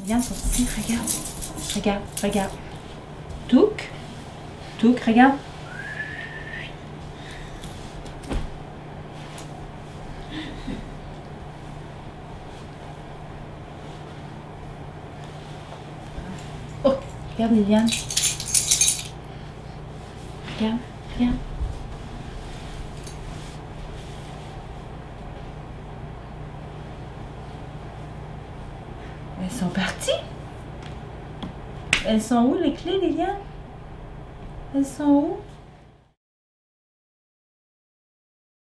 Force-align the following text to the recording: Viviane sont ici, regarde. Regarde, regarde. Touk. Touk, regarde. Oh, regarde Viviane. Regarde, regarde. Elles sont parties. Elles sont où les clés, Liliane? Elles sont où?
Viviane 0.00 0.22
sont 0.22 0.34
ici, 0.34 0.66
regarde. 0.76 1.08
Regarde, 1.74 2.02
regarde. 2.22 2.50
Touk. 3.48 3.90
Touk, 4.78 4.98
regarde. 5.00 5.36
Oh, 16.84 16.94
regarde 17.36 17.54
Viviane. 17.54 17.88
Regarde, 20.58 20.78
regarde. 21.18 21.53
Elles 29.42 29.50
sont 29.50 29.68
parties. 29.68 30.10
Elles 32.06 32.22
sont 32.22 32.42
où 32.44 32.54
les 32.54 32.72
clés, 32.72 32.98
Liliane? 32.98 33.36
Elles 34.74 34.86
sont 34.86 35.04
où? 35.04 35.36